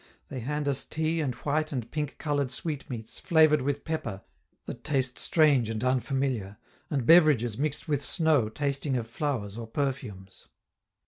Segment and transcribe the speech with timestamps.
[0.29, 4.23] They hand us tea and white and pink colored sweetmeats flavored with pepper
[4.65, 6.57] that taste strange and unfamiliar,
[6.89, 10.47] and beverages mixed with snow tasting of flowers or perfumes.